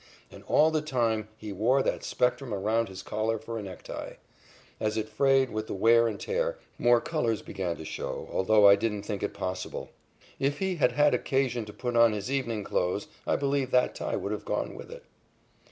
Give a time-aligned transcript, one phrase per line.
[0.31, 4.13] And all the time he wore that spectrum around his collar for a necktie.
[4.79, 8.75] As it frayed with the wear and tear, more colors began to show, although I
[8.75, 9.91] didn't think it possible.
[10.39, 14.15] If he had had occasion to put on his evening clothes, I believe that tie
[14.15, 15.03] would have gone with it.